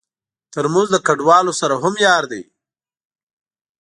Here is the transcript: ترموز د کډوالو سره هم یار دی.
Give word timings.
ترموز 0.53 0.87
د 0.91 0.97
کډوالو 1.07 1.53
سره 1.61 1.75
هم 1.83 1.93
یار 2.07 2.23
دی. 2.31 2.43